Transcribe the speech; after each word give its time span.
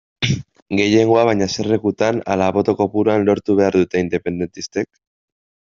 Gehiengoa 0.79 1.25
baina, 1.29 1.47
eserlekutan 1.53 2.23
ala 2.37 2.49
boto 2.57 2.75
kopuruan 2.81 3.29
lortu 3.29 3.59
behar 3.63 3.81
dute 3.83 4.05
independentistek? 4.07 4.93